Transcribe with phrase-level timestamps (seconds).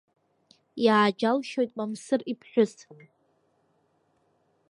[0.85, 2.73] Иааџьалшьоит Мамсыр иԥҳәыс.